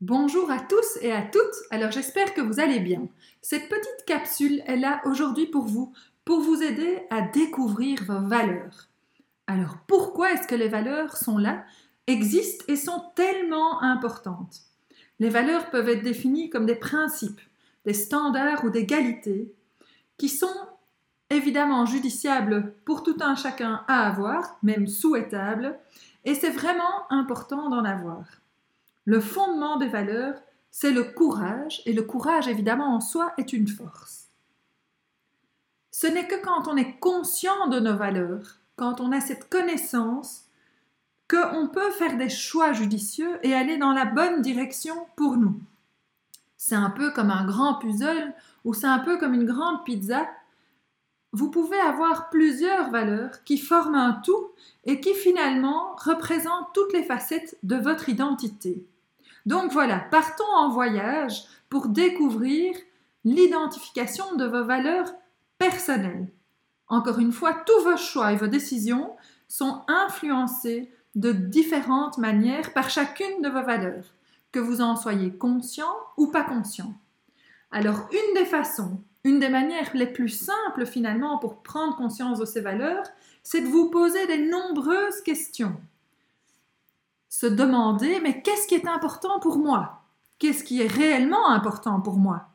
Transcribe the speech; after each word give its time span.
Bonjour 0.00 0.48
à 0.48 0.60
tous 0.60 0.96
et 1.02 1.10
à 1.10 1.22
toutes, 1.22 1.42
alors 1.72 1.90
j'espère 1.90 2.32
que 2.32 2.40
vous 2.40 2.60
allez 2.60 2.78
bien. 2.78 3.08
Cette 3.42 3.68
petite 3.68 4.04
capsule 4.06 4.62
est 4.68 4.76
là 4.76 5.00
aujourd'hui 5.04 5.46
pour 5.46 5.64
vous, 5.64 5.92
pour 6.24 6.40
vous 6.40 6.62
aider 6.62 7.02
à 7.10 7.20
découvrir 7.22 8.04
vos 8.04 8.20
valeurs. 8.20 8.86
Alors 9.48 9.78
pourquoi 9.88 10.30
est-ce 10.30 10.46
que 10.46 10.54
les 10.54 10.68
valeurs 10.68 11.16
sont 11.16 11.36
là, 11.36 11.64
existent 12.06 12.64
et 12.68 12.76
sont 12.76 13.02
tellement 13.16 13.82
importantes? 13.82 14.60
Les 15.18 15.30
valeurs 15.30 15.68
peuvent 15.68 15.88
être 15.88 16.04
définies 16.04 16.48
comme 16.48 16.66
des 16.66 16.76
principes, 16.76 17.40
des 17.84 17.92
standards 17.92 18.64
ou 18.64 18.70
des 18.70 18.86
qualités 18.86 19.52
qui 20.16 20.28
sont 20.28 20.46
évidemment 21.28 21.86
judiciables 21.86 22.72
pour 22.84 23.02
tout 23.02 23.16
un 23.18 23.34
chacun 23.34 23.82
à 23.88 24.06
avoir, 24.06 24.58
même 24.62 24.86
souhaitables, 24.86 25.76
et 26.24 26.36
c'est 26.36 26.50
vraiment 26.50 27.10
important 27.10 27.68
d'en 27.68 27.84
avoir. 27.84 28.22
Le 29.08 29.20
fondement 29.20 29.78
des 29.78 29.88
valeurs, 29.88 30.38
c'est 30.70 30.90
le 30.92 31.02
courage, 31.02 31.80
et 31.86 31.94
le 31.94 32.02
courage 32.02 32.46
évidemment 32.46 32.94
en 32.94 33.00
soi 33.00 33.32
est 33.38 33.54
une 33.54 33.66
force. 33.66 34.28
Ce 35.90 36.06
n'est 36.06 36.26
que 36.26 36.38
quand 36.44 36.68
on 36.68 36.76
est 36.76 36.98
conscient 36.98 37.68
de 37.68 37.80
nos 37.80 37.96
valeurs, 37.96 38.58
quand 38.76 39.00
on 39.00 39.10
a 39.10 39.22
cette 39.22 39.48
connaissance, 39.48 40.44
qu'on 41.26 41.68
peut 41.72 41.90
faire 41.92 42.18
des 42.18 42.28
choix 42.28 42.74
judicieux 42.74 43.38
et 43.42 43.54
aller 43.54 43.78
dans 43.78 43.94
la 43.94 44.04
bonne 44.04 44.42
direction 44.42 45.06
pour 45.16 45.38
nous. 45.38 45.58
C'est 46.58 46.74
un 46.74 46.90
peu 46.90 47.10
comme 47.10 47.30
un 47.30 47.46
grand 47.46 47.76
puzzle 47.76 48.34
ou 48.66 48.74
c'est 48.74 48.86
un 48.86 48.98
peu 48.98 49.16
comme 49.16 49.32
une 49.32 49.46
grande 49.46 49.86
pizza 49.86 50.28
vous 51.32 51.50
pouvez 51.50 51.78
avoir 51.78 52.30
plusieurs 52.30 52.90
valeurs 52.90 53.44
qui 53.44 53.58
forment 53.58 53.96
un 53.96 54.12
tout 54.24 54.50
et 54.84 55.00
qui 55.00 55.14
finalement 55.14 55.94
représentent 55.96 56.72
toutes 56.72 56.92
les 56.92 57.02
facettes 57.02 57.58
de 57.62 57.76
votre 57.76 58.08
identité. 58.08 58.86
Donc 59.48 59.72
voilà, 59.72 59.98
partons 59.98 60.44
en 60.54 60.68
voyage 60.68 61.44
pour 61.70 61.88
découvrir 61.88 62.76
l'identification 63.24 64.36
de 64.36 64.44
vos 64.44 64.62
valeurs 64.62 65.10
personnelles. 65.56 66.28
Encore 66.86 67.18
une 67.18 67.32
fois, 67.32 67.54
tous 67.54 67.82
vos 67.82 67.96
choix 67.96 68.32
et 68.32 68.36
vos 68.36 68.46
décisions 68.46 69.16
sont 69.48 69.80
influencés 69.88 70.92
de 71.14 71.32
différentes 71.32 72.18
manières 72.18 72.74
par 72.74 72.90
chacune 72.90 73.40
de 73.42 73.48
vos 73.48 73.62
valeurs, 73.62 74.04
que 74.52 74.60
vous 74.60 74.82
en 74.82 74.96
soyez 74.96 75.32
conscient 75.32 75.96
ou 76.18 76.26
pas 76.26 76.44
conscient. 76.44 76.92
Alors, 77.70 78.06
une 78.12 78.34
des 78.34 78.46
façons 78.46 79.00
une 79.24 79.40
des 79.40 79.48
manières 79.48 79.90
les 79.94 80.06
plus 80.06 80.28
simples 80.28 80.86
finalement 80.86 81.38
pour 81.38 81.62
prendre 81.62 81.96
conscience 81.96 82.38
de 82.38 82.44
ces 82.44 82.60
valeurs, 82.60 83.04
c'est 83.42 83.60
de 83.60 83.66
vous 83.66 83.90
poser 83.90 84.26
des 84.26 84.48
nombreuses 84.48 85.20
questions. 85.24 85.76
Se 87.38 87.46
demander, 87.46 88.18
mais 88.18 88.42
qu'est-ce 88.42 88.66
qui 88.66 88.74
est 88.74 88.88
important 88.88 89.38
pour 89.38 89.58
moi? 89.58 90.02
Qu'est-ce 90.40 90.64
qui 90.64 90.82
est 90.82 90.88
réellement 90.88 91.50
important 91.50 92.00
pour 92.00 92.16
moi? 92.16 92.48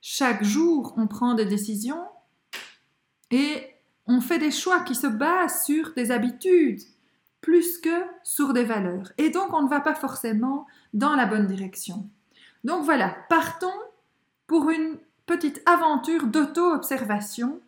Chaque 0.00 0.42
jour, 0.42 0.92
on 0.96 1.06
prend 1.06 1.34
des 1.34 1.44
décisions 1.44 2.04
et 3.30 3.76
on 4.06 4.20
fait 4.20 4.40
des 4.40 4.50
choix 4.50 4.80
qui 4.80 4.96
se 4.96 5.06
basent 5.06 5.62
sur 5.64 5.92
des 5.94 6.10
habitudes 6.10 6.80
plus 7.40 7.78
que 7.78 8.06
sur 8.24 8.52
des 8.52 8.64
valeurs. 8.64 9.12
Et 9.18 9.30
donc, 9.30 9.52
on 9.52 9.62
ne 9.62 9.68
va 9.68 9.78
pas 9.78 9.94
forcément 9.94 10.66
dans 10.92 11.14
la 11.14 11.26
bonne 11.26 11.46
direction. 11.46 12.10
Donc 12.64 12.82
voilà, 12.82 13.14
partons 13.28 13.80
pour 14.48 14.68
une 14.70 14.98
petite 15.26 15.62
aventure 15.64 16.26
d'auto-observation 16.26 17.60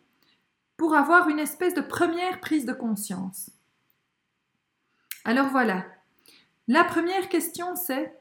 pour 0.76 0.96
avoir 0.96 1.28
une 1.28 1.38
espèce 1.38 1.74
de 1.74 1.80
première 1.80 2.40
prise 2.40 2.66
de 2.66 2.72
conscience. 2.72 3.50
Alors 5.24 5.50
voilà, 5.50 5.84
la 6.70 6.84
première 6.84 7.28
question 7.28 7.74
c'est 7.74 8.16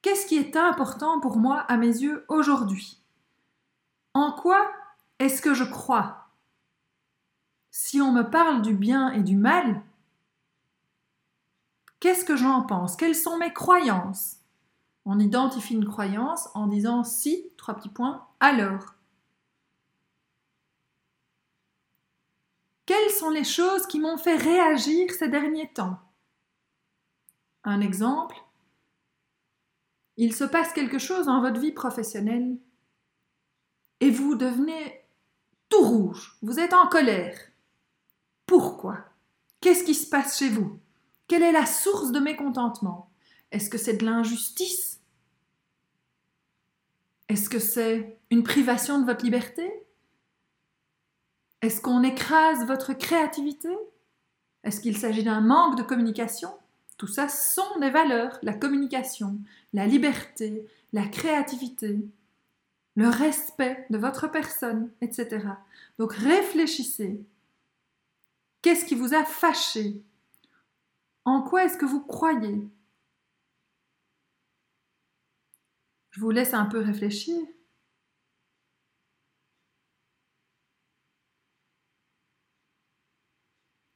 qu'est-ce 0.00 0.24
qui 0.24 0.36
est 0.36 0.56
important 0.56 1.20
pour 1.20 1.36
moi 1.36 1.58
à 1.68 1.76
mes 1.76 1.86
yeux 1.98 2.24
aujourd'hui? 2.28 2.98
En 4.14 4.32
quoi 4.32 4.72
est-ce 5.18 5.42
que 5.42 5.52
je 5.52 5.64
crois? 5.64 6.30
Si 7.70 8.00
on 8.00 8.10
me 8.10 8.22
parle 8.22 8.62
du 8.62 8.72
bien 8.72 9.12
et 9.12 9.22
du 9.22 9.36
mal, 9.36 9.82
qu'est-ce 12.00 12.24
que 12.24 12.36
j'en 12.36 12.62
pense? 12.62 12.96
Quelles 12.96 13.14
sont 13.14 13.36
mes 13.36 13.52
croyances? 13.52 14.38
On 15.04 15.18
identifie 15.18 15.74
une 15.74 15.86
croyance 15.86 16.48
en 16.54 16.66
disant 16.66 17.04
si, 17.04 17.50
trois 17.58 17.74
petits 17.74 17.90
points, 17.90 18.26
alors. 18.40 18.94
Quelles 22.86 23.10
sont 23.10 23.28
les 23.28 23.44
choses 23.44 23.86
qui 23.86 24.00
m'ont 24.00 24.16
fait 24.16 24.36
réagir 24.36 25.10
ces 25.10 25.28
derniers 25.28 25.70
temps? 25.74 25.98
Un 27.68 27.80
exemple, 27.80 28.36
il 30.16 30.32
se 30.32 30.44
passe 30.44 30.72
quelque 30.72 31.00
chose 31.00 31.26
dans 31.26 31.40
votre 31.40 31.58
vie 31.58 31.72
professionnelle 31.72 32.56
et 33.98 34.12
vous 34.12 34.36
devenez 34.36 35.04
tout 35.68 35.82
rouge, 35.82 36.38
vous 36.42 36.60
êtes 36.60 36.72
en 36.72 36.86
colère. 36.86 37.36
Pourquoi? 38.46 38.98
Qu'est-ce 39.60 39.82
qui 39.82 39.94
se 39.94 40.08
passe 40.08 40.38
chez 40.38 40.48
vous? 40.48 40.78
Quelle 41.26 41.42
est 41.42 41.50
la 41.50 41.66
source 41.66 42.12
de 42.12 42.20
mécontentement? 42.20 43.10
Est-ce 43.50 43.68
que 43.68 43.78
c'est 43.78 43.96
de 43.96 44.04
l'injustice? 44.04 45.00
Est-ce 47.28 47.50
que 47.50 47.58
c'est 47.58 48.20
une 48.30 48.44
privation 48.44 49.00
de 49.00 49.06
votre 49.06 49.24
liberté? 49.24 49.84
Est-ce 51.62 51.80
qu'on 51.80 52.04
écrase 52.04 52.64
votre 52.64 52.92
créativité? 52.92 53.76
Est-ce 54.62 54.80
qu'il 54.80 54.96
s'agit 54.96 55.24
d'un 55.24 55.40
manque 55.40 55.76
de 55.76 55.82
communication? 55.82 56.56
Tout 56.96 57.06
ça 57.06 57.28
sont 57.28 57.78
des 57.80 57.90
valeurs, 57.90 58.38
la 58.42 58.54
communication, 58.54 59.38
la 59.72 59.86
liberté, 59.86 60.66
la 60.92 61.06
créativité, 61.06 62.00
le 62.94 63.08
respect 63.08 63.86
de 63.90 63.98
votre 63.98 64.28
personne, 64.30 64.90
etc. 65.02 65.46
Donc 65.98 66.14
réfléchissez. 66.14 67.22
Qu'est-ce 68.62 68.86
qui 68.86 68.94
vous 68.94 69.14
a 69.14 69.24
fâché? 69.24 70.02
En 71.24 71.42
quoi 71.42 71.64
est-ce 71.64 71.76
que 71.76 71.84
vous 71.84 72.00
croyez? 72.00 72.66
Je 76.10 76.20
vous 76.20 76.30
laisse 76.30 76.54
un 76.54 76.64
peu 76.64 76.78
réfléchir. 76.78 77.36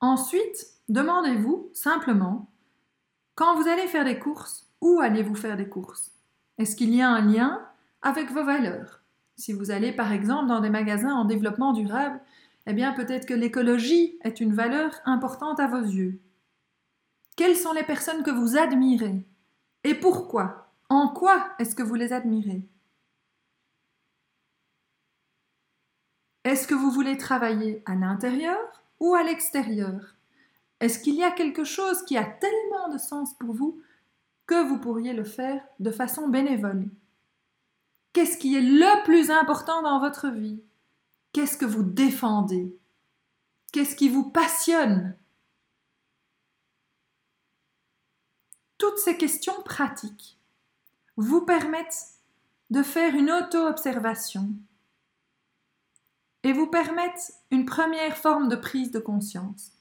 Ensuite, 0.00 0.66
demandez-vous 0.88 1.70
simplement, 1.72 2.50
quand 3.40 3.56
vous 3.56 3.68
allez 3.68 3.86
faire 3.86 4.04
des 4.04 4.18
courses, 4.18 4.68
où 4.82 5.00
allez-vous 5.00 5.34
faire 5.34 5.56
des 5.56 5.66
courses? 5.66 6.12
Est-ce 6.58 6.76
qu'il 6.76 6.94
y 6.94 7.00
a 7.00 7.08
un 7.08 7.22
lien 7.22 7.66
avec 8.02 8.30
vos 8.30 8.44
valeurs? 8.44 9.00
Si 9.34 9.54
vous 9.54 9.70
allez 9.70 9.92
par 9.92 10.12
exemple 10.12 10.48
dans 10.48 10.60
des 10.60 10.68
magasins 10.68 11.14
en 11.14 11.24
développement 11.24 11.72
durable, 11.72 12.20
eh 12.66 12.74
bien 12.74 12.92
peut-être 12.92 13.24
que 13.24 13.32
l'écologie 13.32 14.18
est 14.24 14.42
une 14.42 14.52
valeur 14.52 14.92
importante 15.06 15.58
à 15.58 15.68
vos 15.68 15.80
yeux. 15.80 16.20
Quelles 17.34 17.56
sont 17.56 17.72
les 17.72 17.82
personnes 17.82 18.22
que 18.24 18.30
vous 18.30 18.58
admirez? 18.58 19.24
Et 19.84 19.94
pourquoi? 19.94 20.70
En 20.90 21.08
quoi 21.08 21.48
est-ce 21.58 21.74
que 21.74 21.82
vous 21.82 21.94
les 21.94 22.12
admirez? 22.12 22.68
Est-ce 26.44 26.68
que 26.68 26.74
vous 26.74 26.90
voulez 26.90 27.16
travailler 27.16 27.82
à 27.86 27.94
l'intérieur 27.94 28.82
ou 28.98 29.14
à 29.14 29.22
l'extérieur? 29.22 30.19
Est-ce 30.80 30.98
qu'il 30.98 31.14
y 31.14 31.22
a 31.22 31.30
quelque 31.30 31.64
chose 31.64 32.02
qui 32.04 32.16
a 32.16 32.24
tellement 32.24 32.88
de 32.88 32.98
sens 32.98 33.34
pour 33.34 33.52
vous 33.52 33.80
que 34.46 34.66
vous 34.66 34.78
pourriez 34.78 35.12
le 35.12 35.24
faire 35.24 35.62
de 35.78 35.90
façon 35.90 36.28
bénévole? 36.28 36.88
Qu'est-ce 38.12 38.38
qui 38.38 38.56
est 38.56 38.62
le 38.62 39.04
plus 39.04 39.30
important 39.30 39.82
dans 39.82 40.00
votre 40.00 40.28
vie? 40.28 40.60
Qu'est-ce 41.32 41.56
que 41.56 41.66
vous 41.66 41.84
défendez? 41.84 42.76
Qu'est-ce 43.72 43.94
qui 43.94 44.08
vous 44.08 44.30
passionne? 44.30 45.16
Toutes 48.78 48.98
ces 48.98 49.16
questions 49.16 49.62
pratiques 49.62 50.38
vous 51.16 51.42
permettent 51.42 52.14
de 52.70 52.82
faire 52.82 53.14
une 53.14 53.30
auto-observation 53.30 54.48
et 56.42 56.52
vous 56.52 56.66
permettent 56.66 57.34
une 57.50 57.66
première 57.66 58.16
forme 58.16 58.48
de 58.48 58.56
prise 58.56 58.90
de 58.90 58.98
conscience. 58.98 59.72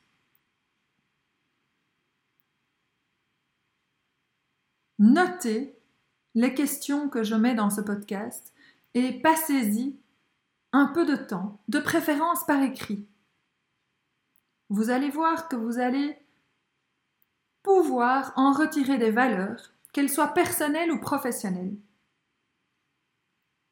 Notez 4.99 5.79
les 6.35 6.53
questions 6.53 7.07
que 7.07 7.23
je 7.23 7.35
mets 7.35 7.55
dans 7.55 7.69
ce 7.69 7.79
podcast 7.79 8.53
et 8.93 9.13
passez-y 9.21 9.97
un 10.73 10.87
peu 10.87 11.05
de 11.05 11.15
temps, 11.15 11.61
de 11.69 11.79
préférence 11.79 12.45
par 12.45 12.61
écrit. 12.61 13.07
Vous 14.69 14.89
allez 14.89 15.09
voir 15.09 15.47
que 15.47 15.55
vous 15.55 15.79
allez 15.79 16.17
pouvoir 17.63 18.33
en 18.35 18.51
retirer 18.51 18.97
des 18.97 19.09
valeurs 19.09 19.71
qu'elle 19.93 20.09
soit 20.09 20.33
personnelle 20.33 20.91
ou 20.91 20.99
professionnelle. 20.99 21.75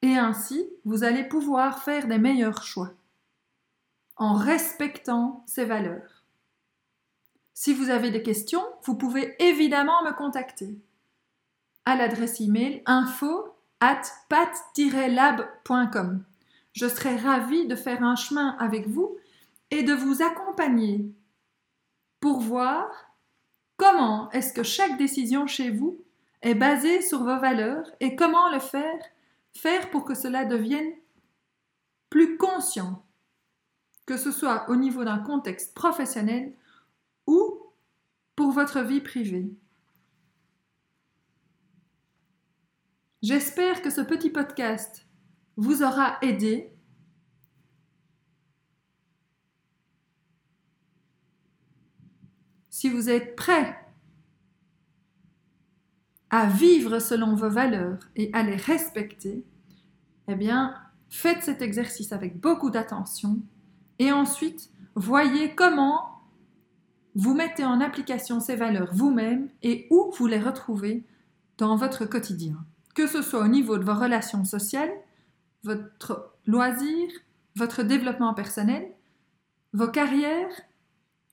Et 0.01 0.17
ainsi, 0.17 0.69
vous 0.85 1.03
allez 1.03 1.25
pouvoir 1.25 1.83
faire 1.83 2.07
des 2.07 2.17
meilleurs 2.19 2.63
choix 2.63 2.93
en 4.15 4.33
respectant 4.33 5.43
ces 5.45 5.65
valeurs. 5.65 6.23
Si 7.53 7.73
vous 7.73 7.89
avez 7.89 8.11
des 8.11 8.23
questions, 8.23 8.63
vous 8.83 8.95
pouvez 8.95 9.35
évidemment 9.39 10.03
me 10.03 10.11
contacter. 10.11 10.77
À 11.87 11.95
l'adresse 11.95 12.41
email 12.41 12.83
info 12.85 13.55
at 13.79 14.01
pat-lab.com. 14.27 16.21
Je 16.73 16.85
serai 16.85 17.15
ravie 17.15 17.65
de 17.65 17.77
faire 17.77 18.03
un 18.03 18.17
chemin 18.17 18.57
avec 18.59 18.89
vous 18.89 19.15
et 19.71 19.83
de 19.83 19.93
vous 19.93 20.21
accompagner 20.21 21.09
pour 22.19 22.41
voir 22.41 22.89
comment 23.77 24.29
est-ce 24.31 24.51
que 24.51 24.63
chaque 24.63 24.97
décision 24.97 25.47
chez 25.47 25.71
vous 25.71 25.97
est 26.41 26.55
basée 26.55 27.01
sur 27.01 27.19
vos 27.19 27.39
valeurs 27.39 27.89
et 28.01 28.17
comment 28.17 28.51
le 28.51 28.59
faire, 28.59 28.99
faire 29.53 29.89
pour 29.89 30.03
que 30.03 30.13
cela 30.13 30.43
devienne 30.43 30.91
plus 32.09 32.35
conscient, 32.35 33.01
que 34.05 34.17
ce 34.17 34.31
soit 34.31 34.69
au 34.69 34.75
niveau 34.75 35.05
d'un 35.05 35.19
contexte 35.19 35.73
professionnel 35.73 36.51
ou 37.27 37.61
pour 38.35 38.51
votre 38.51 38.81
vie 38.81 38.99
privée. 38.99 39.53
J'espère 43.23 43.81
que 43.81 43.89
ce 43.89 44.01
petit 44.01 44.29
podcast 44.29 45.07
vous 45.55 45.81
aura 45.81 46.17
aidé. 46.21 46.71
Si 52.69 52.89
vous 52.89 53.09
êtes 53.09 53.35
prêt 53.35 53.75
à 56.29 56.45
vivre 56.45 56.99
selon 56.99 57.33
vos 57.33 57.49
valeurs 57.49 57.97
et 58.15 58.29
à 58.33 58.43
les 58.43 58.55
respecter, 58.55 59.43
eh 60.27 60.35
bien, 60.35 60.75
faites 61.09 61.41
cet 61.41 61.63
exercice 61.63 62.13
avec 62.13 62.39
beaucoup 62.39 62.69
d'attention 62.69 63.41
et 63.97 64.11
ensuite 64.11 64.69
voyez 64.93 65.55
comment 65.55 66.21
vous 67.15 67.33
mettez 67.33 67.65
en 67.65 67.81
application 67.81 68.39
ces 68.39 68.55
valeurs 68.55 68.93
vous-même 68.93 69.49
et 69.63 69.87
où 69.89 70.11
vous 70.15 70.27
les 70.27 70.39
retrouvez 70.39 71.03
dans 71.57 71.75
votre 71.77 72.05
quotidien 72.05 72.63
que 72.97 73.05
ce 73.05 73.21
soit 73.21 73.41
au 73.41 73.47
niveau 73.47 73.77
de 73.77 73.83
vos 73.83 73.93
relations 73.93 74.43
sociales, 74.43 74.91
votre 75.61 76.33
loisir, 76.47 77.07
votre 77.55 77.83
développement 77.83 78.33
personnel, 78.33 78.91
vos 79.71 79.87
carrières, 79.87 80.49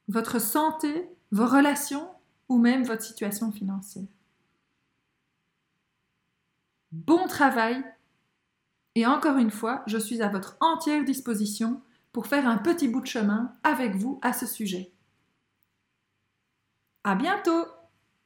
votre 0.07 0.39
santé, 0.39 1.09
vos 1.33 1.47
relations 1.47 2.07
ou 2.51 2.59
même 2.59 2.85
votre 2.85 3.01
situation 3.01 3.51
financière. 3.51 4.05
Bon 6.93 7.27
travail 7.29 7.83
et 8.95 9.07
encore 9.07 9.39
une 9.39 9.51
fois, 9.51 9.85
je 9.87 9.97
suis 9.97 10.21
à 10.21 10.29
votre 10.29 10.59
entière 10.61 11.03
disposition 11.03 11.81
pour 12.13 12.27
faire 12.27 12.47
un 12.47 12.59
petit 12.59 12.89
bout 12.89 13.01
de 13.01 13.07
chemin 13.07 13.55
avec 13.63 13.97
vous 13.97 14.19
à 14.21 14.35
ce 14.35 14.45
sujet. 14.45 14.93
À 17.05 17.15
bientôt! 17.15 17.65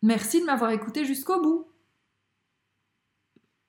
Merci 0.03 0.41
de 0.41 0.47
m'avoir 0.47 0.73
écouté 0.73 1.05
jusqu'au 1.05 1.41
bout. 1.41 1.69